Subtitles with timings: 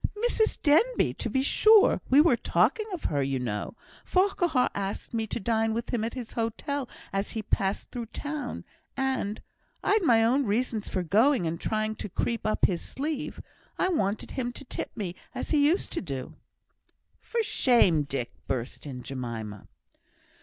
[0.27, 2.01] "Mrs Denbigh, to be sure.
[2.09, 3.75] We were talking of her, you know.
[4.03, 8.65] Farquhar asked me to dine with him at his hotel as he passed through town,
[8.97, 9.43] and
[9.83, 13.43] I'd my own reasons for going and trying to creep up his sleeve
[13.77, 16.33] I wanted him to tip me, as he used to do."
[17.19, 18.01] "For shame!
[18.01, 19.67] Dick," burst in Jemima.